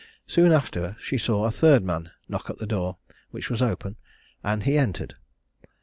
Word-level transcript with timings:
Soon 0.25 0.51
after 0.51 0.95
she 0.99 1.19
saw 1.19 1.45
a 1.45 1.51
third 1.51 1.83
man 1.83 2.09
knock 2.27 2.49
at 2.49 2.57
the 2.57 2.65
door, 2.65 2.97
which 3.29 3.51
was 3.51 3.61
open, 3.61 3.97
and 4.43 4.63
he 4.63 4.75
entered. 4.75 5.13